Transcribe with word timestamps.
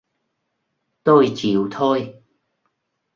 tôi 1.03 1.31
chịu 1.35 1.67
thôi 1.71 2.21